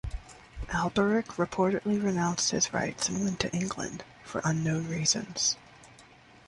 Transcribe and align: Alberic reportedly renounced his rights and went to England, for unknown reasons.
Alberic 0.73 1.27
reportedly 1.37 2.03
renounced 2.03 2.49
his 2.49 2.73
rights 2.73 3.07
and 3.07 3.23
went 3.23 3.39
to 3.39 3.53
England, 3.55 4.03
for 4.23 4.41
unknown 4.43 4.87
reasons. 4.89 5.57